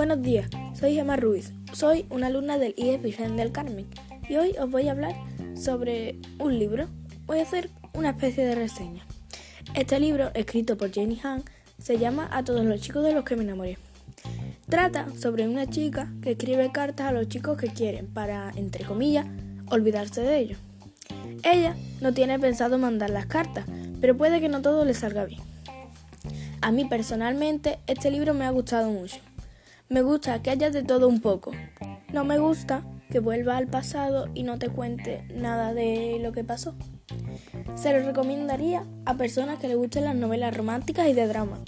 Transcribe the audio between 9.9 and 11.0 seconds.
libro, escrito por